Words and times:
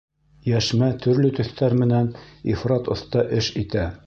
—Йәшмә 0.51 0.87
төрлө 1.03 1.31
төҫтәр 1.41 1.77
менән 1.83 2.11
ифрат 2.55 2.91
оҫта 2.97 3.29
эш 3.41 3.53
итә. 3.65 3.91